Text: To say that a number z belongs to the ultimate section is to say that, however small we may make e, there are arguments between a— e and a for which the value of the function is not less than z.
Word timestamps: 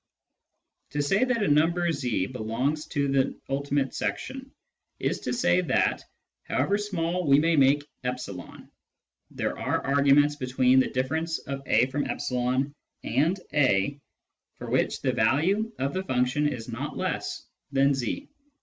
To 0.93 1.01
say 1.03 1.25
that 1.25 1.43
a 1.43 1.47
number 1.47 1.91
z 1.91 2.25
belongs 2.25 2.87
to 2.87 3.07
the 3.07 3.39
ultimate 3.49 3.93
section 3.93 4.51
is 4.97 5.19
to 5.19 5.31
say 5.31 5.61
that, 5.61 6.03
however 6.45 6.79
small 6.79 7.27
we 7.27 7.37
may 7.37 7.55
make 7.55 7.83
e, 7.83 8.33
there 9.29 9.55
are 9.59 9.85
arguments 9.85 10.37
between 10.37 10.81
a— 10.81 10.87
e 11.67 12.75
and 13.03 13.39
a 13.53 13.99
for 14.57 14.69
which 14.71 15.01
the 15.03 15.13
value 15.13 15.71
of 15.77 15.93
the 15.93 16.03
function 16.03 16.47
is 16.47 16.67
not 16.67 16.97
less 16.97 17.45
than 17.71 17.93
z. 17.93 18.27